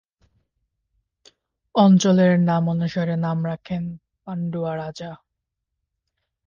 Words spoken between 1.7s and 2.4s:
অঞ্চলের